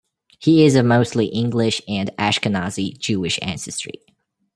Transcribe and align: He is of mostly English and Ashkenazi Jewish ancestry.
He 0.39 0.65
is 0.65 0.73
of 0.75 0.83
mostly 0.87 1.27
English 1.27 1.79
and 1.87 2.09
Ashkenazi 2.17 2.97
Jewish 2.97 3.37
ancestry. 3.39 4.01